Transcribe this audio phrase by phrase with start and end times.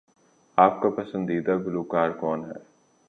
[0.57, 2.59] آپ کا پسندیدہ گلوکار کون ہے؟